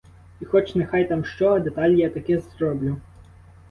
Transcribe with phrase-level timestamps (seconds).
[0.39, 2.97] І хоч нехай там що, а деталь я таки зроблю.